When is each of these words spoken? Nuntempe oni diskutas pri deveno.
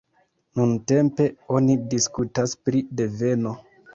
Nuntempe 0.59 1.27
oni 1.59 1.77
diskutas 1.93 2.57
pri 2.69 2.83
deveno. 3.03 3.55